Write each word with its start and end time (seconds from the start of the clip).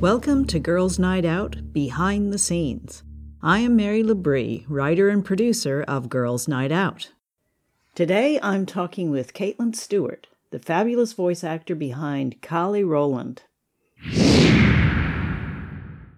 Welcome 0.00 0.46
to 0.46 0.58
Girls 0.60 0.98
Night 0.98 1.24
Out 1.24 1.72
Behind 1.72 2.32
the 2.32 2.38
Scenes. 2.38 3.02
I 3.40 3.60
am 3.60 3.76
Mary 3.76 4.02
Labrie, 4.02 4.64
writer 4.68 5.08
and 5.08 5.24
producer 5.24 5.84
of 5.86 6.08
Girls 6.08 6.48
Night 6.48 6.72
Out. 6.72 7.12
Today 7.94 8.40
I'm 8.42 8.66
talking 8.66 9.12
with 9.12 9.32
Caitlin 9.32 9.76
Stuart, 9.76 10.26
the 10.50 10.58
fabulous 10.58 11.12
voice 11.12 11.44
actor 11.44 11.76
behind 11.76 12.42
Kallie 12.42 12.82
Rowland. 12.82 13.44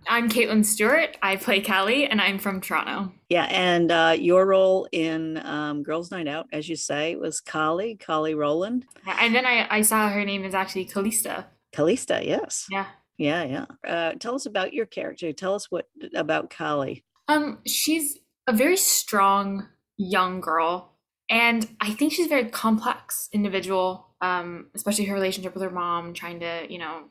I'm 0.09 0.30
Caitlin 0.30 0.64
Stuart. 0.64 1.19
I 1.23 1.37
play 1.37 1.61
Kallie, 1.61 2.09
and 2.11 2.23
I'm 2.23 2.38
from 2.38 2.62
Toronto. 2.62 3.12
Yeah, 3.28 3.45
and 3.50 3.92
uh, 3.92 4.16
your 4.19 4.47
role 4.47 4.89
in 4.91 5.37
um, 5.45 5.83
Girls 5.83 6.11
Night 6.11 6.27
Out, 6.27 6.47
as 6.55 6.70
you 6.70 6.77
say, 6.77 7.16
was 7.16 7.42
Kallie, 7.42 7.98
Kallie 7.98 8.34
Rowland. 8.34 8.87
And 9.06 9.34
then 9.34 9.45
I, 9.45 9.66
I 9.69 9.83
saw 9.83 10.09
her 10.09 10.25
name 10.25 10.42
is 10.42 10.55
actually 10.55 10.87
Callista. 10.87 11.48
Callista, 11.70 12.23
yes. 12.25 12.66
Yeah. 12.70 12.87
Yeah, 13.19 13.45
yeah. 13.45 13.66
Uh, 13.87 14.12
tell 14.14 14.34
us 14.34 14.47
about 14.47 14.73
your 14.73 14.86
character. 14.86 15.30
Tell 15.34 15.55
us 15.55 15.70
what 15.70 15.91
about 16.14 16.48
Kallie. 16.48 17.02
Um, 17.31 17.59
she's 17.67 18.19
a 18.47 18.53
very 18.53 18.77
strong 18.77 19.69
young 19.97 20.41
girl, 20.41 20.97
and 21.28 21.69
I 21.81 21.92
think 21.92 22.12
she's 22.12 22.27
a 22.27 22.28
very 22.28 22.47
complex 22.50 23.28
individual. 23.33 24.09
Um, 24.23 24.67
especially 24.75 25.06
her 25.06 25.14
relationship 25.14 25.55
with 25.55 25.62
her 25.62 25.70
mom, 25.70 26.12
trying 26.12 26.41
to 26.41 26.67
you 26.69 26.78
know, 26.78 27.05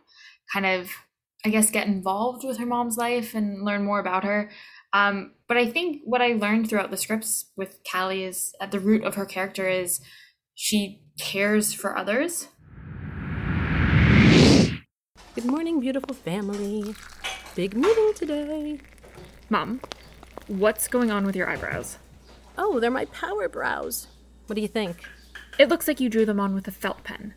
kind 0.53 0.65
of, 0.65 0.91
I 1.43 1.49
guess, 1.49 1.71
get 1.71 1.87
involved 1.87 2.45
with 2.45 2.57
her 2.57 2.65
mom's 2.65 2.97
life 2.97 3.33
and 3.33 3.65
learn 3.65 3.83
more 3.83 3.99
about 3.99 4.23
her. 4.23 4.51
Um, 4.93 5.33
but 5.47 5.57
I 5.57 5.67
think 5.67 6.01
what 6.05 6.21
I 6.21 6.33
learned 6.33 6.69
throughout 6.69 6.91
the 6.91 6.97
scripts 6.97 7.51
with 7.55 7.83
Kallie 7.83 8.27
is 8.27 8.53
at 8.61 8.71
the 8.71 8.79
root 8.79 9.03
of 9.03 9.15
her 9.15 9.25
character 9.25 9.67
is 9.67 10.01
she 10.53 11.01
cares 11.17 11.73
for 11.73 11.97
others 11.97 12.49
Good 15.39 15.45
morning, 15.45 15.79
beautiful 15.79 16.13
family. 16.13 16.93
Big 17.55 17.73
meeting 17.73 18.11
today. 18.13 18.79
Mom, 19.49 19.79
what's 20.49 20.87
going 20.87 21.11
on 21.11 21.25
with 21.25 21.35
your 21.35 21.47
eyebrows? 21.47 21.97
Oh, 22.57 22.79
they're 22.79 22.89
my 22.89 23.05
power 23.05 23.47
brows. 23.47 24.07
What 24.47 24.55
do 24.55 24.61
you 24.61 24.67
think? 24.67 25.03
It 25.59 25.69
looks 25.69 25.87
like 25.87 25.99
you 25.99 26.09
drew 26.09 26.25
them 26.25 26.39
on 26.39 26.55
with 26.55 26.67
a 26.67 26.71
felt 26.71 27.03
pen. 27.03 27.35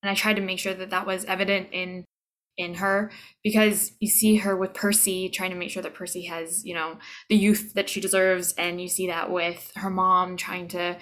And 0.00 0.08
I 0.10 0.14
tried 0.14 0.36
to 0.36 0.42
make 0.42 0.60
sure 0.60 0.74
that 0.74 0.90
that 0.90 1.06
was 1.06 1.24
evident 1.24 1.68
in 1.72 2.04
in 2.56 2.74
her 2.74 3.10
because 3.44 3.92
you 4.00 4.08
see 4.08 4.36
her 4.36 4.56
with 4.56 4.74
Percy 4.74 5.28
trying 5.28 5.50
to 5.50 5.56
make 5.56 5.70
sure 5.70 5.82
that 5.82 5.94
Percy 5.94 6.24
has, 6.24 6.64
you 6.64 6.74
know, 6.74 6.98
the 7.28 7.36
youth 7.36 7.74
that 7.74 7.88
she 7.88 8.00
deserves 8.00 8.52
and 8.54 8.80
you 8.80 8.88
see 8.88 9.06
that 9.06 9.30
with 9.30 9.70
her 9.76 9.90
mom 9.90 10.36
trying 10.36 10.66
to 10.68 10.98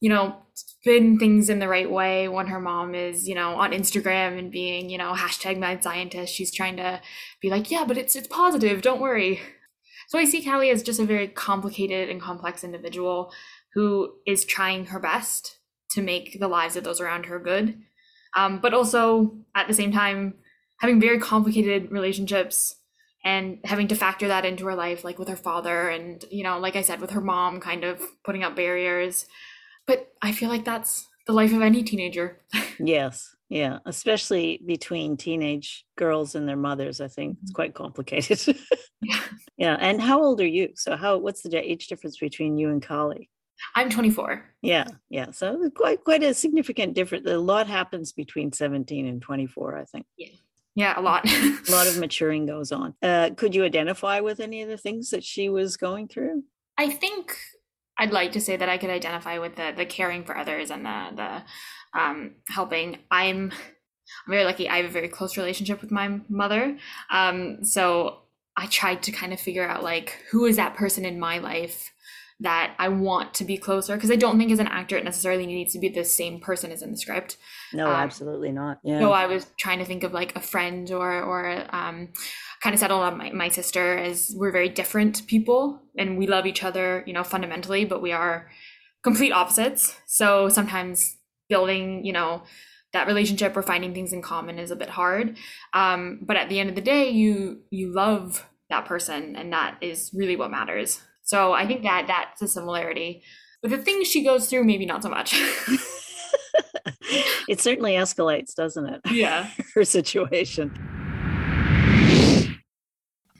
you 0.00 0.08
know, 0.08 0.36
spin 0.54 1.18
things 1.18 1.48
in 1.48 1.58
the 1.58 1.68
right 1.68 1.90
way 1.90 2.28
when 2.28 2.46
her 2.46 2.60
mom 2.60 2.94
is, 2.94 3.28
you 3.28 3.34
know, 3.34 3.54
on 3.54 3.72
Instagram 3.72 4.38
and 4.38 4.50
being, 4.50 4.90
you 4.90 4.98
know, 4.98 5.12
hashtag 5.12 5.58
mad 5.58 5.82
scientist. 5.82 6.34
She's 6.34 6.52
trying 6.52 6.76
to 6.76 7.00
be 7.40 7.50
like, 7.50 7.70
yeah, 7.70 7.84
but 7.86 7.98
it's 7.98 8.14
it's 8.14 8.28
positive, 8.28 8.82
don't 8.82 9.00
worry. 9.00 9.40
So 10.08 10.18
I 10.18 10.24
see 10.24 10.44
Kallie 10.44 10.70
as 10.70 10.82
just 10.82 11.00
a 11.00 11.04
very 11.04 11.28
complicated 11.28 12.10
and 12.10 12.20
complex 12.20 12.62
individual 12.62 13.32
who 13.74 14.12
is 14.26 14.44
trying 14.44 14.86
her 14.86 15.00
best 15.00 15.58
to 15.90 16.02
make 16.02 16.38
the 16.38 16.48
lives 16.48 16.76
of 16.76 16.84
those 16.84 17.00
around 17.00 17.26
her 17.26 17.38
good. 17.38 17.78
Um, 18.36 18.60
but 18.60 18.74
also 18.74 19.38
at 19.54 19.68
the 19.68 19.74
same 19.74 19.92
time 19.92 20.34
having 20.80 21.00
very 21.00 21.18
complicated 21.18 21.90
relationships 21.90 22.76
and 23.24 23.58
having 23.64 23.88
to 23.88 23.94
factor 23.94 24.28
that 24.28 24.44
into 24.44 24.66
her 24.66 24.74
life 24.74 25.02
like 25.04 25.18
with 25.18 25.28
her 25.28 25.36
father 25.36 25.88
and 25.88 26.24
you 26.30 26.44
know 26.44 26.58
like 26.58 26.76
i 26.76 26.82
said 26.82 27.00
with 27.00 27.12
her 27.12 27.20
mom 27.20 27.58
kind 27.58 27.84
of 27.84 28.02
putting 28.22 28.42
up 28.42 28.54
barriers 28.54 29.26
but 29.86 30.12
I 30.22 30.32
feel 30.32 30.48
like 30.48 30.64
that's 30.64 31.08
the 31.26 31.32
life 31.32 31.52
of 31.52 31.62
any 31.62 31.82
teenager. 31.82 32.40
yes. 32.78 33.34
Yeah. 33.48 33.78
Especially 33.86 34.60
between 34.64 35.16
teenage 35.16 35.84
girls 35.96 36.34
and 36.34 36.48
their 36.48 36.56
mothers. 36.56 37.00
I 37.00 37.08
think 37.08 37.38
it's 37.42 37.50
mm-hmm. 37.50 37.54
quite 37.54 37.74
complicated. 37.74 38.58
yeah. 39.02 39.20
Yeah. 39.56 39.76
And 39.80 40.00
how 40.00 40.22
old 40.22 40.40
are 40.40 40.46
you? 40.46 40.70
So 40.74 40.96
how 40.96 41.18
what's 41.18 41.42
the 41.42 41.56
age 41.56 41.86
difference 41.88 42.18
between 42.18 42.58
you 42.58 42.70
and 42.70 42.82
Kallie? 42.82 43.28
I'm 43.76 43.90
24. 43.90 44.44
Yeah, 44.62 44.86
yeah. 45.10 45.30
So 45.30 45.70
quite 45.74 46.02
quite 46.04 46.22
a 46.22 46.34
significant 46.34 46.94
difference. 46.94 47.28
A 47.28 47.38
lot 47.38 47.66
happens 47.66 48.12
between 48.12 48.52
17 48.52 49.06
and 49.06 49.22
24, 49.22 49.78
I 49.78 49.84
think. 49.84 50.06
Yeah. 50.16 50.28
Yeah, 50.76 50.98
a 50.98 51.02
lot. 51.02 51.24
a 51.30 51.70
lot 51.70 51.86
of 51.86 51.98
maturing 52.00 52.46
goes 52.46 52.72
on. 52.72 52.94
Uh, 53.00 53.30
could 53.36 53.54
you 53.54 53.64
identify 53.64 54.18
with 54.20 54.40
any 54.40 54.62
of 54.62 54.68
the 54.68 54.76
things 54.76 55.10
that 55.10 55.22
she 55.22 55.48
was 55.48 55.76
going 55.76 56.08
through? 56.08 56.42
I 56.76 56.90
think 56.90 57.36
I'd 57.98 58.12
like 58.12 58.32
to 58.32 58.40
say 58.40 58.56
that 58.56 58.68
I 58.68 58.78
could 58.78 58.90
identify 58.90 59.38
with 59.38 59.56
the 59.56 59.72
the 59.76 59.86
caring 59.86 60.24
for 60.24 60.36
others 60.36 60.70
and 60.70 60.84
the 60.84 61.08
the 61.14 61.98
um, 61.98 62.32
helping. 62.48 62.98
I'm 63.10 63.52
I'm 64.26 64.30
very 64.30 64.44
lucky. 64.44 64.68
I 64.68 64.78
have 64.78 64.86
a 64.86 64.92
very 64.92 65.08
close 65.08 65.36
relationship 65.36 65.80
with 65.80 65.90
my 65.90 66.20
mother. 66.28 66.76
Um, 67.10 67.64
so 67.64 68.20
I 68.56 68.66
tried 68.66 69.02
to 69.04 69.12
kind 69.12 69.32
of 69.32 69.40
figure 69.40 69.66
out 69.66 69.82
like 69.82 70.18
who 70.30 70.44
is 70.44 70.56
that 70.56 70.76
person 70.76 71.04
in 71.04 71.18
my 71.18 71.38
life 71.38 71.90
that 72.40 72.74
I 72.78 72.88
want 72.88 73.32
to 73.34 73.44
be 73.44 73.56
closer 73.56 73.94
because 73.94 74.10
I 74.10 74.16
don't 74.16 74.38
think 74.38 74.50
as 74.50 74.58
an 74.58 74.66
actor 74.66 74.96
it 74.96 75.04
necessarily 75.04 75.46
needs 75.46 75.72
to 75.72 75.78
be 75.78 75.88
the 75.88 76.04
same 76.04 76.40
person 76.40 76.72
as 76.72 76.82
in 76.82 76.90
the 76.90 76.96
script. 76.96 77.36
No, 77.72 77.86
um, 77.86 77.94
absolutely 77.94 78.50
not. 78.50 78.80
Yeah. 78.82 78.98
So 78.98 79.12
I 79.12 79.26
was 79.26 79.46
trying 79.56 79.78
to 79.78 79.84
think 79.84 80.02
of 80.02 80.12
like 80.12 80.34
a 80.36 80.40
friend 80.40 80.90
or 80.90 81.22
or 81.22 81.64
um, 81.74 82.08
kind 82.64 82.72
of 82.72 82.80
settled 82.80 83.02
on 83.02 83.18
my, 83.18 83.30
my 83.30 83.48
sister 83.50 83.98
as 83.98 84.32
we're 84.34 84.50
very 84.50 84.70
different 84.70 85.26
people 85.26 85.82
and 85.98 86.16
we 86.16 86.26
love 86.26 86.46
each 86.46 86.64
other, 86.64 87.04
you 87.06 87.12
know, 87.12 87.22
fundamentally, 87.22 87.84
but 87.84 88.00
we 88.00 88.10
are 88.10 88.48
complete 89.02 89.32
opposites. 89.32 89.94
So 90.06 90.48
sometimes 90.48 91.18
building, 91.50 92.06
you 92.06 92.14
know, 92.14 92.44
that 92.94 93.06
relationship 93.06 93.54
or 93.54 93.60
finding 93.60 93.92
things 93.92 94.14
in 94.14 94.22
common 94.22 94.58
is 94.58 94.70
a 94.70 94.76
bit 94.76 94.88
hard. 94.88 95.36
Um, 95.74 96.20
but 96.22 96.38
at 96.38 96.48
the 96.48 96.58
end 96.58 96.70
of 96.70 96.74
the 96.74 96.80
day, 96.80 97.10
you 97.10 97.60
you 97.68 97.92
love 97.92 98.46
that 98.70 98.86
person, 98.86 99.36
and 99.36 99.52
that 99.52 99.76
is 99.82 100.10
really 100.14 100.36
what 100.36 100.50
matters. 100.50 101.02
So 101.22 101.52
I 101.52 101.66
think 101.66 101.82
that 101.82 102.06
that's 102.06 102.40
a 102.40 102.48
similarity. 102.48 103.24
But 103.60 103.72
the 103.72 103.78
things 103.78 104.08
she 104.08 104.24
goes 104.24 104.48
through, 104.48 104.64
maybe 104.64 104.86
not 104.86 105.02
so 105.02 105.10
much. 105.10 105.34
it 107.46 107.60
certainly 107.60 107.92
escalates, 107.92 108.54
doesn't 108.54 108.86
it? 108.86 109.00
Yeah. 109.10 109.50
Her 109.74 109.84
situation. 109.84 110.93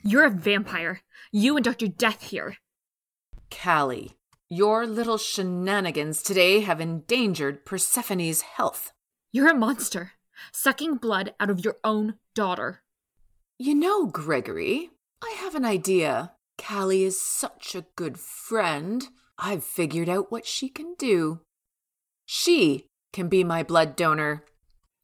You're 0.07 0.25
a 0.25 0.29
vampire. 0.29 1.01
You 1.31 1.55
and 1.55 1.65
Dr. 1.65 1.87
Death 1.87 2.21
here. 2.21 2.57
Kallie, 3.49 4.11
your 4.47 4.85
little 4.85 5.17
shenanigans 5.17 6.21
today 6.21 6.59
have 6.59 6.79
endangered 6.79 7.65
Persephone's 7.65 8.41
health. 8.41 8.93
You're 9.31 9.49
a 9.49 9.55
monster, 9.55 10.11
sucking 10.53 10.97
blood 10.97 11.33
out 11.39 11.49
of 11.49 11.65
your 11.65 11.77
own 11.83 12.19
daughter. 12.35 12.83
You 13.57 13.73
know, 13.73 14.05
Gregory, 14.05 14.91
I 15.23 15.35
have 15.39 15.55
an 15.55 15.65
idea. 15.65 16.33
Kallie 16.59 17.01
is 17.01 17.19
such 17.19 17.73
a 17.73 17.87
good 17.95 18.19
friend. 18.19 19.07
I've 19.39 19.63
figured 19.63 20.07
out 20.07 20.31
what 20.31 20.45
she 20.45 20.69
can 20.69 20.93
do. 20.99 21.41
She 22.27 22.89
can 23.11 23.27
be 23.27 23.43
my 23.43 23.63
blood 23.63 23.95
donor. 23.95 24.45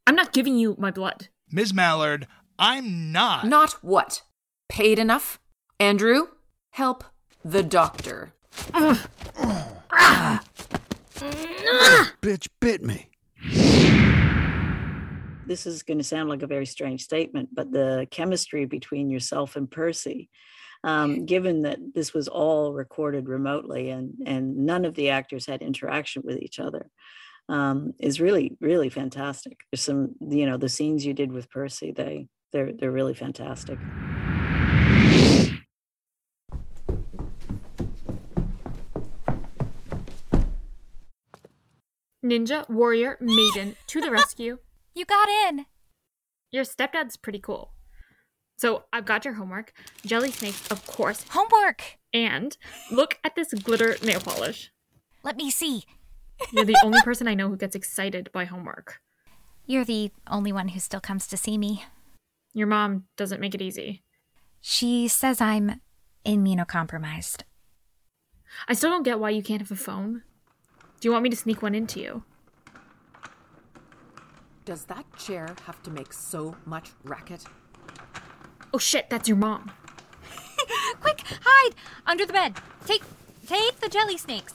I'm 0.05 0.15
not 0.15 0.31
giving 0.31 0.57
you 0.57 0.75
my 0.77 0.91
blood. 0.91 1.29
Ms. 1.51 1.73
Mallard, 1.73 2.27
I'm 2.59 3.11
not. 3.11 3.47
Not 3.47 3.83
what? 3.83 4.21
Paid 4.71 4.97
enough? 4.97 5.37
Andrew, 5.81 6.27
help 6.69 7.03
the 7.43 7.61
doctor. 7.61 8.31
Bitch 12.21 12.47
bit 12.61 12.81
me. 12.81 13.09
This 15.45 15.65
is 15.65 15.83
going 15.83 15.97
to 15.97 16.05
sound 16.05 16.29
like 16.29 16.41
a 16.41 16.47
very 16.47 16.65
strange 16.65 17.03
statement, 17.03 17.49
but 17.53 17.73
the 17.73 18.07
chemistry 18.11 18.65
between 18.65 19.09
yourself 19.09 19.57
and 19.57 19.69
Percy, 19.69 20.29
um, 20.85 21.25
given 21.33 21.63
that 21.63 21.79
this 21.93 22.13
was 22.13 22.29
all 22.29 22.71
recorded 22.71 23.27
remotely 23.27 23.89
and, 23.89 24.13
and 24.25 24.55
none 24.55 24.85
of 24.85 24.95
the 24.95 25.09
actors 25.09 25.45
had 25.45 25.61
interaction 25.61 26.21
with 26.23 26.37
each 26.37 26.59
other, 26.59 26.89
um, 27.49 27.91
is 27.99 28.21
really, 28.21 28.55
really 28.61 28.87
fantastic. 28.87 29.65
There's 29.69 29.83
some, 29.83 30.15
you 30.21 30.45
know, 30.45 30.55
the 30.55 30.69
scenes 30.69 31.05
you 31.05 31.13
did 31.13 31.33
with 31.33 31.49
Percy, 31.49 31.91
they, 31.91 32.29
they're, 32.53 32.71
they're 32.71 32.89
really 32.89 33.15
fantastic. 33.15 33.77
Ninja, 42.23 42.69
warrior, 42.69 43.17
maiden, 43.19 43.75
to 43.87 44.01
the 44.01 44.11
rescue. 44.11 44.59
You 44.93 45.05
got 45.05 45.29
in. 45.29 45.67
Your 46.51 46.65
stepdad's 46.65 47.15
pretty 47.15 47.39
cool. 47.39 47.71
So 48.57 48.83
I've 48.91 49.05
got 49.05 49.23
your 49.23 49.35
homework. 49.35 49.71
Jelly 50.05 50.31
snakes, 50.31 50.67
of 50.69 50.85
course. 50.85 51.25
Homework! 51.29 51.97
And 52.13 52.57
look 52.91 53.17
at 53.23 53.35
this 53.35 53.53
glitter 53.53 53.95
nail 54.03 54.19
polish. 54.19 54.69
Let 55.23 55.37
me 55.37 55.49
see. 55.49 55.85
You're 56.51 56.65
the 56.65 56.75
only 56.83 56.99
person 57.05 57.25
I 57.29 57.35
know 57.35 57.47
who 57.47 57.55
gets 57.55 57.73
excited 57.73 58.29
by 58.33 58.43
homework. 58.43 58.99
You're 59.65 59.85
the 59.85 60.11
only 60.27 60.51
one 60.51 60.67
who 60.67 60.79
still 60.81 60.99
comes 60.99 61.25
to 61.27 61.37
see 61.37 61.57
me. 61.57 61.85
Your 62.53 62.67
mom 62.67 63.05
doesn't 63.15 63.39
make 63.39 63.55
it 63.55 63.61
easy. 63.61 64.03
She 64.59 65.07
says 65.07 65.39
I'm 65.39 65.79
immunocompromised. 66.25 67.43
I 68.67 68.73
still 68.73 68.89
don't 68.89 69.03
get 69.03 69.19
why 69.19 69.29
you 69.29 69.41
can't 69.41 69.61
have 69.61 69.71
a 69.71 69.75
phone. 69.77 70.23
Do 71.01 71.07
you 71.07 71.11
want 71.13 71.23
me 71.23 71.31
to 71.31 71.35
sneak 71.35 71.63
one 71.63 71.73
into 71.73 71.99
you? 71.99 72.23
Does 74.65 74.85
that 74.85 75.03
chair 75.17 75.55
have 75.65 75.81
to 75.81 75.89
make 75.89 76.13
so 76.13 76.55
much 76.65 76.91
racket? 77.03 77.43
Oh 78.71 78.77
shit, 78.77 79.09
that's 79.09 79.27
your 79.27 79.37
mom. 79.37 79.71
Quick, 81.01 81.23
hide 81.43 81.73
under 82.05 82.27
the 82.27 82.33
bed. 82.33 82.53
Take 82.85 83.01
take 83.47 83.79
the 83.79 83.89
jelly 83.89 84.15
snakes. 84.15 84.53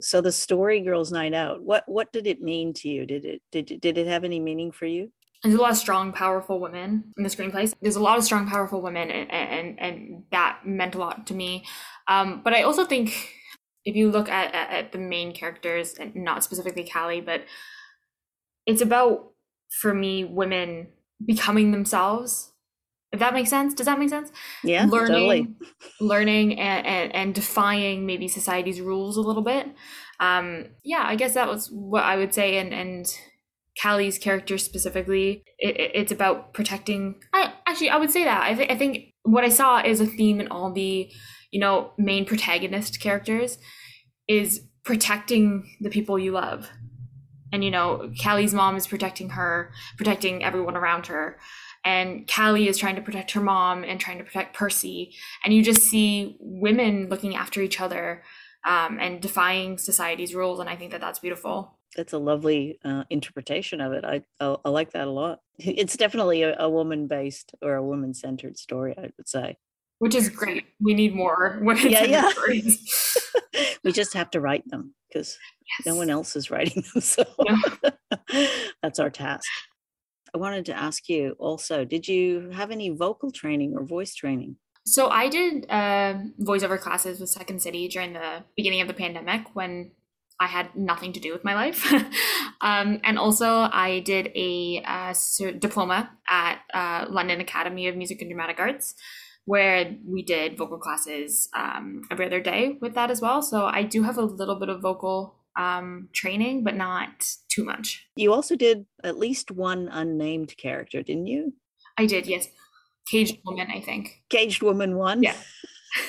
So 0.00 0.20
the 0.20 0.32
story 0.32 0.80
Girls 0.80 1.12
Night 1.12 1.32
Out, 1.32 1.62
what 1.62 1.84
what 1.86 2.12
did 2.12 2.26
it 2.26 2.42
mean 2.42 2.74
to 2.74 2.88
you? 2.88 3.06
Did 3.06 3.24
it 3.24 3.42
did 3.52 3.70
it- 3.70 3.80
did 3.80 3.96
it 3.96 4.08
have 4.08 4.24
any 4.24 4.40
meaning 4.40 4.72
for 4.72 4.86
you? 4.86 5.12
There's 5.44 5.54
a 5.54 5.60
lot 5.60 5.70
of 5.70 5.76
strong, 5.76 6.12
powerful 6.12 6.58
women 6.58 7.12
in 7.16 7.22
the 7.22 7.28
screenplays. 7.28 7.72
There's 7.80 7.94
a 7.94 8.02
lot 8.02 8.18
of 8.18 8.24
strong, 8.24 8.48
powerful 8.48 8.82
women, 8.82 9.08
and 9.12 9.30
and, 9.30 9.80
and 9.80 10.24
that 10.32 10.62
meant 10.66 10.96
a 10.96 10.98
lot 10.98 11.28
to 11.28 11.34
me. 11.34 11.64
Um, 12.08 12.40
but 12.42 12.52
I 12.52 12.62
also 12.62 12.84
think 12.84 13.34
if 13.86 13.96
you 13.96 14.10
look 14.10 14.28
at, 14.28 14.54
at, 14.54 14.70
at 14.70 14.92
the 14.92 14.98
main 14.98 15.32
characters, 15.34 15.94
and 15.94 16.14
not 16.14 16.44
specifically 16.44 16.84
Kallie, 16.84 17.24
but 17.24 17.42
it's 18.66 18.82
about 18.82 19.32
for 19.80 19.94
me 19.94 20.24
women 20.24 20.88
becoming 21.24 21.72
themselves. 21.72 22.52
If 23.12 23.20
that 23.20 23.32
makes 23.32 23.48
sense, 23.50 23.72
does 23.72 23.86
that 23.86 23.98
make 23.98 24.10
sense? 24.10 24.30
Yeah, 24.64 24.86
learning, 24.86 25.08
totally. 25.08 25.48
learning, 26.00 26.58
and, 26.60 26.86
and 26.86 27.14
and 27.14 27.34
defying 27.34 28.04
maybe 28.04 28.28
society's 28.28 28.80
rules 28.80 29.16
a 29.16 29.20
little 29.22 29.42
bit. 29.42 29.68
Um, 30.20 30.66
yeah, 30.84 31.04
I 31.06 31.14
guess 31.16 31.34
that 31.34 31.48
was 31.48 31.68
what 31.70 32.02
I 32.02 32.16
would 32.16 32.34
say, 32.34 32.58
and 32.58 32.74
and 32.74 33.06
Kallie's 33.82 34.18
character 34.18 34.58
specifically, 34.58 35.44
it, 35.58 35.76
it- 35.78 35.92
it's 35.94 36.12
about 36.12 36.52
protecting. 36.52 37.20
I 37.32 37.52
actually 37.66 37.90
I 37.90 37.96
would 37.96 38.10
say 38.10 38.24
that 38.24 38.42
I 38.42 38.54
think 38.54 38.70
I 38.70 38.76
think 38.76 39.14
what 39.22 39.44
I 39.44 39.48
saw 39.50 39.80
is 39.82 40.00
a 40.00 40.06
theme 40.06 40.40
in 40.40 40.48
all 40.48 40.72
the, 40.72 41.10
you 41.50 41.60
know, 41.60 41.92
main 41.98 42.24
protagonist 42.24 43.00
characters, 43.00 43.58
is 44.28 44.62
protecting 44.84 45.76
the 45.80 45.90
people 45.90 46.18
you 46.18 46.32
love, 46.32 46.70
and 47.52 47.64
you 47.64 47.70
know, 47.70 48.10
Kallie's 48.20 48.54
mom 48.54 48.76
is 48.76 48.86
protecting 48.86 49.30
her, 49.30 49.72
protecting 49.96 50.44
everyone 50.44 50.76
around 50.76 51.06
her, 51.06 51.38
and 51.84 52.26
Kallie 52.26 52.66
is 52.66 52.78
trying 52.78 52.96
to 52.96 53.02
protect 53.02 53.30
her 53.32 53.40
mom 53.40 53.84
and 53.84 54.00
trying 54.00 54.18
to 54.18 54.24
protect 54.24 54.56
Percy, 54.56 55.14
and 55.44 55.54
you 55.54 55.62
just 55.62 55.82
see 55.82 56.36
women 56.40 57.08
looking 57.08 57.36
after 57.36 57.62
each 57.62 57.80
other. 57.80 58.22
Um, 58.68 58.98
and 59.00 59.22
defying 59.22 59.78
society's 59.78 60.34
rules, 60.34 60.58
and 60.58 60.68
I 60.68 60.74
think 60.74 60.90
that 60.90 61.00
that's 61.00 61.20
beautiful. 61.20 61.78
That's 61.96 62.12
a 62.12 62.18
lovely 62.18 62.80
uh, 62.84 63.04
interpretation 63.10 63.80
of 63.80 63.92
it. 63.92 64.04
I, 64.04 64.24
I 64.40 64.56
I 64.64 64.70
like 64.70 64.90
that 64.90 65.06
a 65.06 65.10
lot. 65.10 65.40
It's 65.58 65.96
definitely 65.96 66.42
a, 66.42 66.56
a 66.58 66.68
woman 66.68 67.06
based 67.06 67.54
or 67.62 67.76
a 67.76 67.82
woman 67.82 68.12
centered 68.12 68.58
story. 68.58 68.92
I 68.98 69.10
would 69.16 69.28
say. 69.28 69.56
Which 69.98 70.14
is 70.14 70.28
great. 70.28 70.64
We 70.80 70.94
need 70.94 71.14
more 71.14 71.58
women 71.62 71.90
Yeah, 71.90 72.04
yeah. 72.04 72.28
stories. 72.30 73.18
we 73.84 73.92
just 73.92 74.14
have 74.14 74.30
to 74.32 74.40
write 74.40 74.68
them 74.68 74.94
because 75.08 75.38
no 75.84 75.94
one 75.94 76.10
else 76.10 76.36
is 76.36 76.50
writing 76.50 76.82
them. 76.92 77.02
So 77.02 77.24
that's 78.82 78.98
our 78.98 79.10
task. 79.10 79.48
I 80.34 80.38
wanted 80.38 80.66
to 80.66 80.76
ask 80.76 81.08
you 81.08 81.34
also, 81.38 81.84
did 81.84 82.06
you 82.08 82.50
have 82.50 82.70
any 82.70 82.90
vocal 82.90 83.30
training 83.30 83.74
or 83.74 83.84
voice 83.84 84.14
training? 84.14 84.56
So 84.84 85.08
I 85.08 85.28
did 85.28 85.66
uh, 85.68 86.14
voiceover 86.40 86.78
classes 86.78 87.18
with 87.20 87.30
Second 87.30 87.60
City 87.62 87.88
during 87.88 88.12
the 88.12 88.44
beginning 88.56 88.80
of 88.82 88.88
the 88.88 88.94
pandemic 88.94 89.54
when 89.54 89.90
I 90.38 90.46
had 90.46 90.76
nothing 90.76 91.12
to 91.14 91.20
do 91.20 91.32
with 91.32 91.44
my 91.44 91.54
life, 91.54 91.90
um, 92.60 93.00
and 93.02 93.18
also 93.18 93.68
I 93.72 94.00
did 94.04 94.30
a 94.34 94.82
uh, 94.84 95.14
diploma 95.58 96.10
at 96.28 96.58
uh, 96.74 97.06
London 97.08 97.40
Academy 97.40 97.88
of 97.88 97.96
Music 97.96 98.20
and 98.20 98.30
Dramatic 98.30 98.60
Arts, 98.60 98.94
where 99.46 99.96
we 100.04 100.22
did 100.22 100.58
vocal 100.58 100.78
classes 100.78 101.48
um, 101.56 102.02
every 102.10 102.26
other 102.26 102.40
day 102.40 102.76
with 102.80 102.94
that 102.94 103.10
as 103.10 103.20
well. 103.20 103.40
So 103.40 103.66
I 103.66 103.84
do 103.84 104.02
have 104.02 104.18
a 104.18 104.22
little 104.22 104.56
bit 104.56 104.68
of 104.68 104.82
vocal 104.82 105.36
um, 105.56 106.08
training, 106.12 106.64
but 106.64 106.74
not 106.74 107.24
too 107.48 107.64
much. 107.64 108.06
You 108.16 108.32
also 108.32 108.56
did 108.56 108.86
at 109.02 109.18
least 109.18 109.50
one 109.50 109.88
unnamed 109.88 110.56
character, 110.56 111.02
didn't 111.02 111.28
you? 111.28 111.54
I 111.96 112.06
did, 112.06 112.26
yes. 112.26 112.48
Caged 113.10 113.38
woman, 113.44 113.68
I 113.72 113.80
think. 113.80 114.22
Caged 114.30 114.62
Woman 114.62 114.96
one. 114.96 115.22
Yeah. 115.22 115.36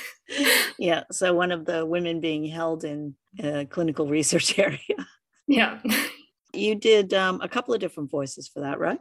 yeah. 0.80 1.04
So 1.12 1.34
one 1.34 1.52
of 1.52 1.66
the 1.66 1.86
women 1.86 2.20
being 2.20 2.46
held 2.46 2.84
in 2.84 3.14
a 3.40 3.66
clinical 3.66 4.08
research 4.08 4.58
area. 4.60 4.80
Yeah. 5.48 5.80
You 6.54 6.74
did 6.74 7.14
um, 7.14 7.40
a 7.42 7.48
couple 7.48 7.74
of 7.74 7.80
different 7.80 8.10
voices 8.10 8.48
for 8.48 8.62
that, 8.62 8.80
right? 8.80 9.00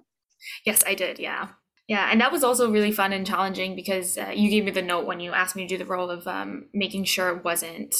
Yes, 0.67 0.85
I 0.87 0.94
did. 0.94 1.19
Yeah. 1.19 1.49
Yeah. 1.88 2.09
And 2.11 2.21
that 2.21 2.33
was 2.33 2.43
also 2.43 2.71
really 2.71 2.93
fun 2.93 3.12
and 3.12 3.27
challenging 3.27 3.77
because 3.77 4.19
uh, 4.19 4.33
you 4.35 4.50
gave 4.50 4.65
me 4.65 4.73
the 4.73 4.83
note 4.83 5.06
when 5.06 5.21
you 5.21 5.33
asked 5.33 5.55
me 5.55 5.67
to 5.67 5.75
do 5.75 5.79
the 5.79 5.88
role 5.88 6.11
of 6.11 6.27
um, 6.27 6.67
making 6.75 7.05
sure 7.05 7.29
it 7.29 7.44
wasn't 7.44 7.94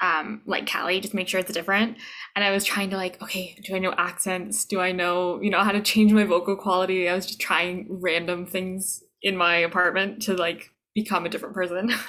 um, 0.00 0.42
like 0.46 0.66
Kallie, 0.66 1.00
just 1.00 1.14
make 1.14 1.28
sure 1.28 1.40
it's 1.40 1.52
different. 1.52 1.96
And 2.34 2.44
I 2.44 2.50
was 2.50 2.64
trying 2.64 2.90
to 2.90 2.96
like, 2.96 3.22
okay, 3.22 3.56
do 3.64 3.76
I 3.76 3.78
know 3.78 3.94
accents? 3.96 4.64
Do 4.64 4.80
I 4.80 4.92
know, 4.92 5.40
you 5.40 5.50
know, 5.50 5.62
how 5.62 5.72
to 5.72 5.80
change 5.80 6.12
my 6.12 6.24
vocal 6.24 6.56
quality? 6.56 7.08
I 7.08 7.14
was 7.14 7.26
just 7.26 7.40
trying 7.40 7.86
random 7.88 8.46
things 8.46 9.02
in 9.22 9.36
my 9.36 9.56
apartment 9.56 10.22
to 10.22 10.34
like 10.34 10.70
become 10.94 11.24
a 11.24 11.28
different 11.28 11.54
person. 11.54 11.92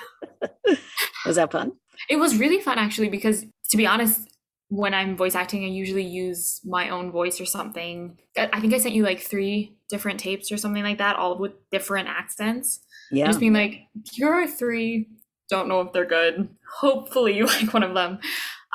Was 1.25 1.36
that 1.36 1.51
fun? 1.51 1.74
It 2.10 2.18
was 2.18 2.38
really 2.38 2.60
fun 2.60 2.78
actually 2.78 3.10
because 3.10 3.45
to 3.69 3.78
be 3.78 3.88
honest, 3.88 4.28
when 4.74 4.96
I'm 4.96 5.16
voice 5.16 5.36
acting, 5.36 5.64
I 5.64 5.68
usually 5.68 6.04
use 6.04 6.60
my 6.66 6.90
own 6.90 7.12
voice 7.12 7.40
or 7.40 7.46
something. 7.46 8.18
I 8.36 8.60
think 8.60 8.74
I 8.74 8.80
sent 8.80 8.96
you 8.96 9.04
like 9.04 9.20
three 9.20 9.78
different 9.88 10.20
tapes 10.20 10.52
or 10.52 10.58
something 10.58 10.81
like 10.81 10.98
that, 10.98 11.16
all 11.16 11.38
with 11.38 11.52
different 11.70 12.10
accents. 12.10 12.80
Yeah. 13.12 13.28
Just 13.28 13.40
being 13.40 13.54
like, 13.54 13.81
here 14.12 14.34
are 14.34 14.48
three. 14.48 15.10
Don't 15.48 15.68
know 15.68 15.81
if 15.81 15.94
they're 15.94 16.06
good. 16.06 16.50
Hopefully 16.80 17.38
you 17.38 17.46
like 17.62 17.72
one 17.72 17.84
of 17.84 17.94
them. 17.94 18.18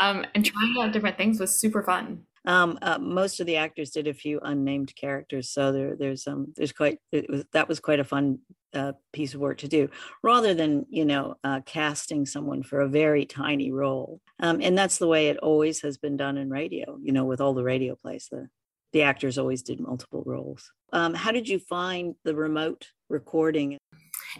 Um, 0.01 0.25
and 0.37 0.45
trying 0.45 0.77
out 0.81 0.93
different 0.93 1.17
things 1.17 1.41
was 1.41 1.59
super 1.59 1.83
fun. 1.83 2.23
Um, 2.45 2.79
uh, 2.81 2.99
most 2.99 3.41
of 3.41 3.47
the 3.47 3.57
actors 3.57 3.91
did 3.91 4.07
a 4.07 4.15
few 4.15 4.39
unnamed 4.41 4.95
characters, 4.95 5.51
so 5.51 5.73
there, 5.73 5.97
there's 5.97 6.27
um, 6.29 6.55
there's 6.57 6.73
quite 6.73 6.99
it 7.11 7.29
was 7.29 7.45
that 7.53 7.69
was 7.69 7.81
quite 7.81 7.99
a 7.99 8.05
fun 8.05 8.39
uh, 8.75 8.93
piece 9.13 9.35
of 9.35 9.41
work 9.41 9.59
to 9.59 9.69
do, 9.69 9.89
rather 10.23 10.55
than 10.55 10.87
you 10.91 11.05
know 11.05 11.37
uh, 11.45 11.61
casting 11.65 12.27
someone 12.27 12.63
for 12.63 12.81
a 12.81 12.89
very 12.89 13.25
tiny 13.25 13.71
role. 13.71 14.21
Um, 14.41 14.61
and 14.63 14.77
that's 14.77 14.99
the 14.99 15.09
way 15.09 15.29
it 15.29 15.39
always 15.39 15.81
has 15.83 15.99
been 15.99 16.17
done 16.17 16.37
in 16.37 16.51
radio. 16.51 16.99
You 17.03 17.13
know, 17.13 17.25
with 17.25 17.41
all 17.41 17.55
the 17.55 17.65
radio 17.65 17.95
plays, 17.97 18.29
the 18.31 18.49
the 18.93 19.03
actors 19.03 19.39
always 19.39 19.63
did 19.63 19.81
multiple 19.81 20.23
roles. 20.25 20.71
Um, 20.93 21.15
how 21.15 21.33
did 21.33 21.49
you 21.49 21.59
find 21.59 22.15
the 22.25 22.35
remote 22.35 22.89
recording? 23.09 23.79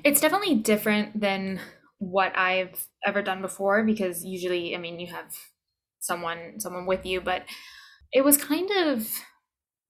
It's 0.05 0.21
definitely 0.21 0.57
different 0.57 1.21
than 1.21 1.61
what 1.99 2.37
I've 2.37 2.87
ever 3.05 3.23
done 3.23 3.43
before 3.43 3.83
because 3.85 4.25
usually, 4.25 4.75
I 4.75 4.79
mean, 4.79 5.01
you 5.01 5.09
have 5.09 5.35
someone 6.01 6.61
someone 6.61 6.87
with 6.87 7.05
you, 7.05 7.21
but 7.21 7.45
it 8.13 8.25
was 8.25 8.37
kind 8.37 8.71
of, 8.71 9.07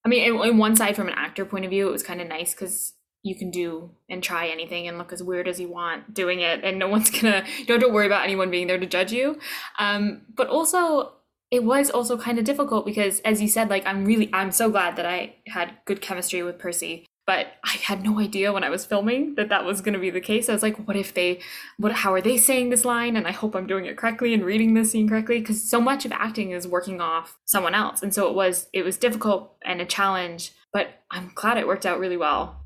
I 0.04 0.08
mean, 0.08 0.24
in, 0.24 0.48
in 0.48 0.58
one 0.58 0.74
side 0.74 0.96
from 0.96 1.08
an 1.08 1.14
actor 1.14 1.44
point 1.44 1.64
of 1.64 1.70
view, 1.70 1.88
it 1.88 1.92
was 1.92 2.02
kind 2.02 2.20
of 2.20 2.28
nice 2.28 2.52
because 2.54 2.94
you 3.22 3.34
can 3.34 3.50
do 3.50 3.90
and 4.08 4.22
try 4.22 4.48
anything 4.48 4.88
and 4.88 4.98
look 4.98 5.12
as 5.12 5.22
weird 5.22 5.48
as 5.48 5.60
you 5.60 5.68
want 5.68 6.14
doing 6.14 6.40
it, 6.40 6.64
and 6.64 6.78
no 6.78 6.88
one's 6.88 7.10
gonna. 7.20 7.44
You 7.58 7.66
don't 7.66 7.80
have 7.80 7.88
to 7.88 7.94
worry 7.94 8.06
about 8.06 8.24
anyone 8.24 8.50
being 8.50 8.66
there 8.66 8.78
to 8.78 8.86
judge 8.86 9.12
you. 9.12 9.38
Um, 9.78 10.22
but 10.34 10.48
also, 10.48 11.12
it 11.50 11.64
was 11.64 11.90
also 11.90 12.18
kind 12.18 12.38
of 12.38 12.44
difficult 12.44 12.84
because, 12.84 13.20
as 13.20 13.40
you 13.40 13.48
said, 13.48 13.70
like 13.70 13.86
I'm 13.86 14.04
really, 14.04 14.30
I'm 14.32 14.52
so 14.52 14.70
glad 14.70 14.96
that 14.96 15.06
I 15.06 15.36
had 15.46 15.78
good 15.84 16.00
chemistry 16.00 16.42
with 16.42 16.58
Percy 16.58 17.06
but 17.28 17.48
I 17.62 17.76
had 17.82 18.02
no 18.02 18.18
idea 18.20 18.54
when 18.54 18.64
I 18.64 18.70
was 18.70 18.86
filming 18.86 19.34
that 19.34 19.50
that 19.50 19.66
was 19.66 19.82
going 19.82 19.92
to 19.92 20.00
be 20.00 20.08
the 20.08 20.18
case. 20.18 20.48
I 20.48 20.54
was 20.54 20.62
like, 20.62 20.88
what 20.88 20.96
if 20.96 21.12
they, 21.12 21.40
what, 21.76 21.92
how 21.92 22.14
are 22.14 22.22
they 22.22 22.38
saying 22.38 22.70
this 22.70 22.86
line? 22.86 23.18
And 23.18 23.26
I 23.26 23.32
hope 23.32 23.54
I'm 23.54 23.66
doing 23.66 23.84
it 23.84 23.98
correctly 23.98 24.32
and 24.32 24.42
reading 24.42 24.72
this 24.72 24.92
scene 24.92 25.06
correctly 25.06 25.38
because 25.38 25.62
so 25.62 25.78
much 25.78 26.06
of 26.06 26.12
acting 26.12 26.52
is 26.52 26.66
working 26.66 27.02
off 27.02 27.36
someone 27.44 27.74
else, 27.74 28.02
and 28.02 28.14
so 28.14 28.30
it 28.30 28.34
was, 28.34 28.70
it 28.72 28.82
was 28.82 28.96
difficult 28.96 29.54
and 29.62 29.82
a 29.82 29.84
challenge. 29.84 30.52
But 30.72 31.02
I'm 31.10 31.30
glad 31.34 31.58
it 31.58 31.66
worked 31.66 31.84
out 31.84 32.00
really 32.00 32.16
well. 32.16 32.57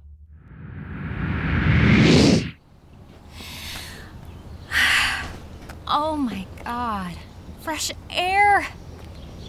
Oh 5.94 6.16
my 6.16 6.46
god. 6.64 7.16
Fresh 7.60 7.92
air. 8.08 8.66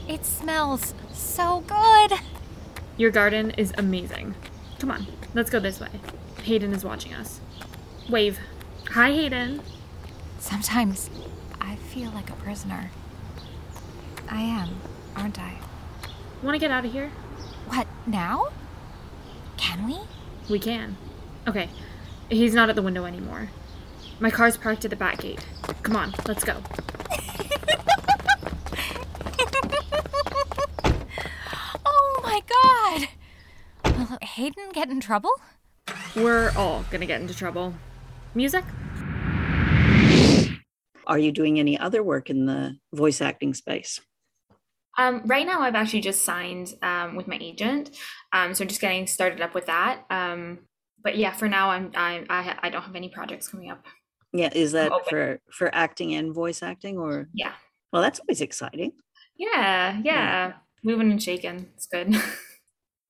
It 0.09 0.25
smells 0.25 0.93
so 1.13 1.63
good. 1.67 2.19
Your 2.97 3.11
garden 3.11 3.51
is 3.51 3.73
amazing. 3.77 4.35
Come 4.77 4.91
on, 4.91 5.07
let's 5.33 5.49
go 5.49 5.61
this 5.61 5.79
way. 5.79 5.87
Hayden 6.43 6.73
is 6.73 6.83
watching 6.83 7.13
us. 7.13 7.39
Wave. 8.09 8.39
Hi, 8.89 9.13
Hayden. 9.13 9.61
Sometimes 10.37 11.09
I 11.61 11.77
feel 11.77 12.11
like 12.11 12.29
a 12.29 12.33
prisoner. 12.33 12.91
I 14.29 14.41
am, 14.41 14.81
aren't 15.15 15.39
I? 15.39 15.59
Want 16.41 16.55
to 16.55 16.59
get 16.59 16.71
out 16.71 16.83
of 16.83 16.91
here? 16.91 17.09
What, 17.69 17.87
now? 18.05 18.47
Can 19.55 19.87
we? 19.87 19.97
We 20.49 20.59
can. 20.59 20.97
Okay, 21.47 21.69
he's 22.29 22.53
not 22.53 22.69
at 22.69 22.75
the 22.75 22.81
window 22.81 23.05
anymore. 23.05 23.49
My 24.19 24.29
car's 24.29 24.57
parked 24.57 24.83
at 24.83 24.89
the 24.89 24.97
back 24.97 25.19
gate. 25.19 25.45
Come 25.83 25.95
on, 25.95 26.13
let's 26.27 26.43
go. 26.43 26.55
Oh 31.85 32.19
my 32.23 32.41
god! 32.47 33.07
Will 33.97 34.17
Hayden 34.21 34.71
get 34.73 34.89
in 34.89 34.99
trouble? 34.99 35.31
We're 36.15 36.51
all 36.55 36.85
gonna 36.89 37.05
get 37.05 37.21
into 37.21 37.33
trouble. 37.35 37.73
Music? 38.33 38.63
Are 41.05 41.19
you 41.19 41.31
doing 41.31 41.59
any 41.59 41.77
other 41.77 42.01
work 42.01 42.29
in 42.29 42.45
the 42.45 42.77
voice 42.93 43.21
acting 43.21 43.53
space? 43.53 43.99
Um, 44.97 45.21
right 45.25 45.45
now, 45.45 45.61
I've 45.61 45.75
actually 45.75 46.01
just 46.01 46.23
signed 46.23 46.73
um, 46.81 47.15
with 47.15 47.27
my 47.27 47.37
agent, 47.41 47.91
um, 48.31 48.53
so 48.53 48.63
I'm 48.63 48.67
just 48.67 48.81
getting 48.81 49.07
started 49.07 49.41
up 49.41 49.53
with 49.53 49.65
that. 49.65 50.05
Um, 50.09 50.59
but 51.03 51.17
yeah, 51.17 51.33
for 51.33 51.49
now, 51.49 51.71
I'm 51.71 51.91
I 51.95 52.25
I, 52.29 52.55
I 52.63 52.69
don't 52.69 52.83
have 52.83 52.95
any 52.95 53.09
projects 53.09 53.47
coming 53.49 53.69
up. 53.69 53.85
Yeah, 54.33 54.49
is 54.53 54.71
that 54.71 54.91
for 55.09 55.39
for 55.51 55.73
acting 55.73 56.15
and 56.15 56.33
voice 56.33 56.63
acting 56.63 56.97
or 56.97 57.29
Yeah, 57.33 57.53
well 57.91 58.01
that's 58.01 58.19
always 58.19 58.41
exciting. 58.41 58.93
yeah, 59.37 59.99
yeah. 60.03 60.53
Moving 60.83 61.11
and 61.11 61.21
shaking. 61.23 61.69
It's 61.75 61.87
good. 61.87 62.15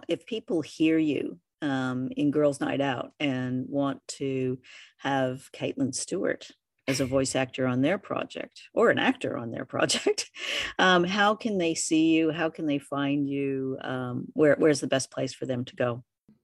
If 0.10 0.26
people 0.26 0.62
hear 0.62 0.98
you 0.98 1.40
um, 1.62 2.10
in 2.18 2.30
Girls 2.32 2.60
Night 2.60 2.82
Out 2.82 3.14
and 3.22 3.66
want 3.70 4.02
to 4.20 4.60
have 4.98 5.50
Caitlin 5.54 5.96
Stuart 5.96 6.50
as 6.90 7.00
a 7.00 7.06
voice 7.06 7.36
actor 7.38 7.66
on 7.66 7.82
their 7.82 7.98
project 7.98 8.64
or 8.74 8.90
an 8.90 9.00
actor 9.00 9.38
on 9.38 9.52
their 9.52 9.64
project, 9.76 10.30
um, 10.78 11.06
how 11.06 11.36
can 11.36 11.58
they 11.58 11.74
see 11.74 12.14
you? 12.16 12.32
How 12.32 12.50
can 12.50 12.66
they 12.66 12.80
find 12.80 13.30
you? 13.30 13.78
Um, 13.82 14.26
where 14.34 14.56
where's 14.60 14.82
the 14.82 14.88
best 14.88 15.10
place 15.10 15.34
for 15.34 15.46
them 15.46 15.64
to 15.66 15.76
go? 15.76 16.04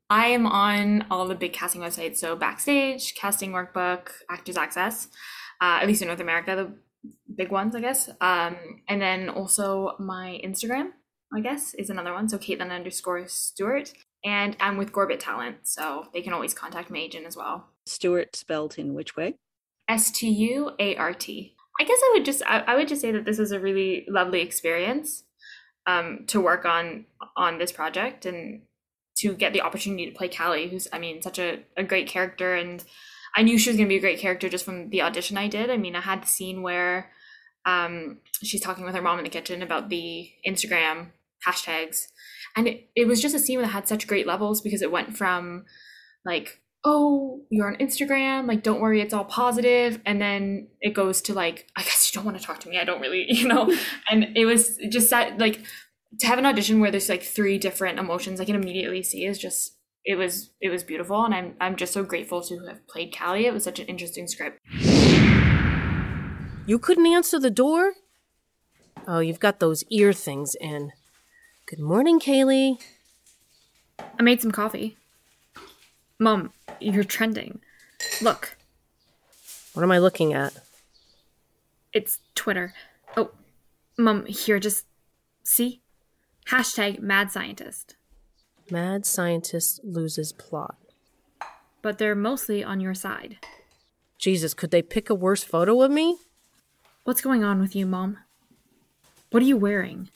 I 0.10 0.28
am 0.28 0.48
on 0.48 1.06
all 1.12 1.28
the 1.28 1.36
big 1.36 1.54
casting 1.54 1.82
websites, 1.82 2.18
so 2.18 2.36
Backstage, 2.36 3.14
Casting 3.16 3.52
Workbook, 3.52 4.10
Actors 4.30 4.58
Access, 4.58 5.08
uh, 5.62 5.80
at 5.82 5.88
least 5.88 6.02
in 6.02 6.08
North 6.08 6.20
America, 6.20 6.56
the 6.56 7.14
big 7.36 7.52
ones, 7.52 7.76
I 7.76 7.82
guess. 7.82 8.10
Um, 8.20 8.58
and 8.88 9.02
then 9.02 9.30
also 9.30 9.96
my 10.00 10.42
Instagram, 10.44 10.90
I 11.34 11.42
guess, 11.42 11.76
is 11.76 11.90
another 11.90 12.14
one. 12.14 12.28
So 12.28 12.40
Caitlin 12.40 12.72
underscore 12.72 13.28
Stuart. 13.28 13.94
And 14.26 14.58
I'm 14.60 14.78
with 14.78 14.92
Gorbit 14.92 15.20
Talent, 15.20 15.60
so 15.64 16.08
they 16.14 16.22
can 16.22 16.34
always 16.34 16.54
contact 16.54 16.90
my 16.90 16.98
agent 16.98 17.26
as 17.26 17.38
well. 17.38 17.70
Stuart 17.86 18.36
spelt 18.36 18.78
in 18.78 18.94
which 18.94 19.16
way? 19.16 19.36
S 19.88 20.12
T 20.12 20.30
U 20.30 20.72
A 20.78 20.96
R 20.98 21.14
T. 21.14 21.56
I 21.80 21.84
guess 21.86 22.00
I 22.04 22.12
would 22.14 22.26
just 22.26 22.44
I, 22.46 22.60
I 22.60 22.76
would 22.76 22.90
just 22.90 23.00
say 23.00 23.14
that 23.14 23.24
this 23.24 23.38
was 23.38 23.54
a 23.54 23.60
really 23.60 24.06
lovely 24.10 24.42
experience 24.42 25.24
um, 25.88 26.26
to 26.28 26.42
work 26.42 26.66
on 26.66 27.06
on 27.38 27.60
this 27.60 27.72
project 27.72 28.26
and 28.26 28.64
to 29.20 29.34
get 29.34 29.54
the 29.54 29.62
opportunity 29.62 30.06
to 30.06 30.18
play 30.18 30.30
Kallie, 30.30 30.70
who's 30.70 30.88
I 30.92 31.00
mean 31.00 31.22
such 31.22 31.40
a, 31.40 31.60
a 31.78 31.84
great 31.84 32.08
character 32.08 32.56
and 32.56 32.84
I 33.36 33.44
knew 33.44 33.58
she 33.58 33.70
was 33.70 33.78
gonna 33.78 33.90
be 33.90 33.98
a 33.98 34.02
great 34.02 34.20
character 34.20 34.50
just 34.50 34.66
from 34.66 34.90
the 34.90 35.02
audition 35.02 35.38
I 35.38 35.48
did. 35.48 35.70
I 35.70 35.78
mean 35.78 35.96
I 35.96 36.02
had 36.02 36.24
the 36.24 36.28
scene 36.28 36.62
where 36.62 37.12
um, 37.66 38.20
she's 38.42 38.62
talking 38.62 38.86
with 38.86 38.96
her 38.96 39.02
mom 39.02 39.20
in 39.20 39.26
the 39.26 39.30
kitchen 39.30 39.62
about 39.62 39.90
the 39.90 40.32
Instagram 40.48 41.08
hashtags. 41.46 42.08
And 42.56 42.68
it, 42.68 42.90
it 42.96 43.08
was 43.08 43.22
just 43.22 43.36
a 43.36 43.40
scene 43.40 43.62
that 43.62 43.68
had 43.68 43.88
such 43.88 44.08
great 44.08 44.26
levels 44.26 44.62
because 44.62 44.82
it 44.82 44.92
went 44.92 45.16
from 45.16 45.66
like 46.26 46.62
oh, 46.86 47.42
you're 47.50 47.68
on 47.68 47.76
Instagram, 47.76 48.48
like, 48.48 48.64
don't 48.64 48.80
worry, 48.80 49.02
it's 49.02 49.14
all 49.14 49.26
positive. 49.26 50.00
And 50.06 50.22
then 50.22 50.68
it 50.82 50.94
goes 50.94 51.22
to 51.24 51.34
like, 51.34 51.68
I 51.76 51.84
guess 51.84 52.10
you 52.10 52.18
don't 52.18 52.26
want 52.26 52.40
to 52.40 52.44
talk 52.44 52.60
to 52.62 52.70
me. 52.70 52.80
I 52.80 52.86
don't 52.86 53.02
really, 53.02 53.26
you 53.30 53.48
know. 53.48 53.74
and 54.10 54.38
it 54.38 54.46
was 54.46 54.78
just 54.90 55.10
that, 55.10 55.40
like, 55.40 55.62
to 56.18 56.28
have 56.28 56.40
an 56.40 56.46
audition 56.46 56.80
where 56.80 56.90
there's 56.92 57.10
like 57.10 57.24
three 57.24 57.58
different 57.58 58.00
emotions 58.00 58.40
I 58.42 58.46
can 58.46 58.56
immediately 58.56 59.04
see 59.04 59.26
is 59.26 59.38
just, 59.38 59.76
it 60.04 60.16
was, 60.16 60.50
it 60.60 60.70
was 60.70 60.84
beautiful. 60.84 61.24
And 61.24 61.36
I'm, 61.36 61.56
I'm 61.62 61.76
just 61.76 61.94
so 61.94 62.04
grateful 62.04 62.42
to 62.44 62.60
have 62.68 62.88
played 62.88 63.14
Kallie. 63.14 63.46
It 63.46 63.54
was 63.54 63.64
such 63.64 63.80
an 63.80 63.86
interesting 63.88 64.28
script. 64.28 64.60
You 66.66 66.78
couldn't 66.80 67.08
answer 67.08 67.40
the 67.40 67.50
door? 67.52 67.94
Oh, 69.08 69.20
you've 69.20 69.40
got 69.40 69.60
those 69.60 69.84
ear 69.90 70.14
things 70.14 70.56
in. 70.60 70.92
Good 71.68 71.80
morning, 71.80 72.20
Kaylee. 72.20 72.82
I 74.00 74.22
made 74.24 74.42
some 74.42 74.52
coffee. 74.52 74.98
Mom, 76.20 76.54
you're 76.80 77.04
trending. 77.04 77.60
Look, 78.22 78.56
What 79.74 79.84
am 79.84 79.92
I 79.92 80.00
looking 80.00 80.34
at? 80.34 80.54
it's 81.92 82.20
Twitter. 82.36 82.74
Oh, 83.18 83.32
Mom, 83.98 84.26
here, 84.28 84.60
just 84.60 84.86
see? 85.44 85.82
Hashtag 86.50 87.00
mad 87.00 87.32
scientist. 87.32 87.96
Mad 88.72 89.06
scientist 89.06 89.82
loses 89.84 90.34
plot. 90.34 90.78
But 91.84 92.00
they're 92.00 92.16
mostly 92.16 92.64
on 92.64 92.80
your 92.80 92.96
side. 92.96 93.38
Jesus, 94.18 94.56
could 94.56 94.72
they 94.72 94.82
pick 94.82 95.12
a 95.12 95.16
worse 95.16 95.44
photo 95.44 95.80
of 95.84 95.92
me? 95.92 96.18
What's 97.04 97.22
going 97.22 97.44
on 97.44 97.60
with 97.60 97.76
you, 97.76 97.86
Mom? 97.86 98.18
What 99.30 99.44
are 99.44 99.46
you 99.46 99.58
wearing? 99.58 100.10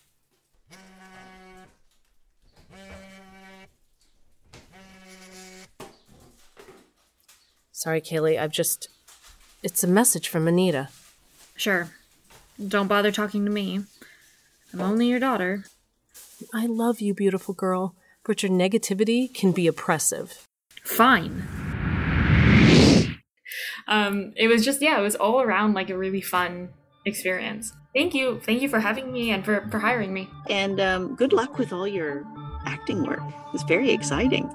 Sorry, 7.72 8.02
Kaylee, 8.02 8.40
I've 8.40 8.52
just. 8.52 8.88
It's 9.62 9.84
a 9.84 9.88
message 9.88 10.30
from 10.30 10.48
Anita. 10.48 10.90
Sure. 11.56 11.92
Don't 12.68 12.88
bother 12.88 13.12
talking 13.12 13.46
to 13.46 13.52
me. 13.52 13.82
I'm 14.74 14.82
only 14.82 15.08
your 15.08 15.20
daughter. 15.20 15.66
I 16.54 16.66
love 16.66 17.00
you, 17.00 17.14
beautiful 17.14 17.54
girl, 17.54 17.96
but 18.26 18.44
your 18.44 18.52
negativity 18.52 19.34
can 19.34 19.52
be 19.52 19.68
oppressive. 19.68 20.48
Fine. 20.84 21.44
Um, 23.88 24.34
it 24.36 24.48
was 24.48 24.64
just, 24.66 24.82
yeah, 24.82 25.00
it 25.00 25.02
was 25.02 25.16
all 25.16 25.42
around 25.42 25.74
like 25.74 25.90
a 25.90 25.98
really 25.98 26.22
fun 26.22 26.70
experience. 27.06 27.74
Thank 27.94 28.14
you. 28.14 28.40
Thank 28.44 28.62
you 28.62 28.70
for 28.70 28.80
having 28.80 29.12
me 29.12 29.32
and 29.32 29.46
for, 29.46 29.68
for 29.70 29.80
hiring 29.80 30.14
me. 30.14 30.30
And 30.50 30.80
um, 30.80 31.16
good 31.16 31.34
luck 31.34 31.58
with 31.58 31.72
all 31.72 31.88
your 31.88 32.26
acting 32.66 33.04
work. 33.04 33.22
It's 33.54 33.64
very 33.64 33.92
exciting. 33.92 34.50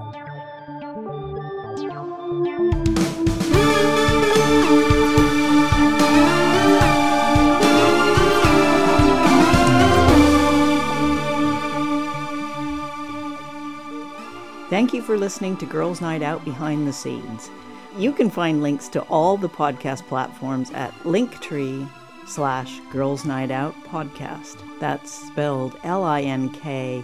Thank 14.78 14.94
you 14.94 15.02
for 15.02 15.18
listening 15.18 15.56
to 15.56 15.66
Girls 15.66 16.00
Night 16.00 16.22
Out 16.22 16.44
Behind 16.44 16.86
the 16.86 16.92
Scenes. 16.92 17.50
You 17.96 18.12
can 18.12 18.30
find 18.30 18.62
links 18.62 18.86
to 18.90 19.02
all 19.08 19.36
the 19.36 19.48
podcast 19.48 20.06
platforms 20.06 20.70
at 20.70 20.94
linktree 21.02 21.90
slash 22.28 22.78
Girls 22.92 23.24
Night 23.24 23.50
Out 23.50 23.74
Podcast. 23.82 24.62
That's 24.78 25.10
spelled 25.10 25.76
L-I-N-K-T-R 25.82 27.02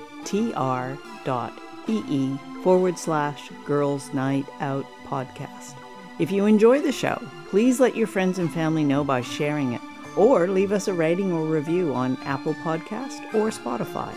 dot 1.24 1.60
E-E 1.88 2.38
forward 2.62 2.96
slash 2.96 3.50
Girls 3.64 4.14
Night 4.14 4.46
Out 4.60 4.86
Podcast. 5.04 5.74
If 6.20 6.30
you 6.30 6.46
enjoy 6.46 6.80
the 6.80 6.92
show, 6.92 7.20
please 7.48 7.80
let 7.80 7.96
your 7.96 8.06
friends 8.06 8.38
and 8.38 8.54
family 8.54 8.84
know 8.84 9.02
by 9.02 9.20
sharing 9.20 9.72
it, 9.72 9.80
or 10.16 10.46
leave 10.46 10.70
us 10.70 10.86
a 10.86 10.94
rating 10.94 11.32
or 11.32 11.44
review 11.44 11.92
on 11.92 12.18
Apple 12.18 12.54
Podcast 12.54 13.34
or 13.34 13.50
Spotify. 13.50 14.16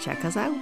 Check 0.00 0.24
us 0.24 0.36
out. 0.36 0.58